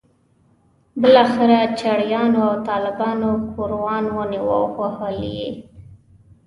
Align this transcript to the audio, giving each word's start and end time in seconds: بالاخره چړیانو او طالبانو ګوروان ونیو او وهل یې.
بالاخره 1.01 1.59
چړیانو 1.79 2.39
او 2.49 2.55
طالبانو 2.69 3.29
ګوروان 3.53 4.05
ونیو 4.15 4.45
او 4.57 4.63
وهل 4.77 5.17
یې. 5.35 5.49